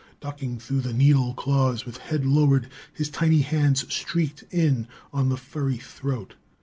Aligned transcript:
Ducking 0.19 0.57
through 0.57 0.81
the 0.81 0.93
needle 0.95 1.35
claws 1.35 1.85
with 1.85 1.97
head 1.97 2.25
lowered, 2.25 2.67
his 2.91 3.07
tiny 3.07 3.41
hands 3.41 3.81
streaked 3.93 4.43
in 4.49 4.87
on 5.13 5.29
the 5.29 5.37
furry 5.37 5.77
throat. 5.77 6.33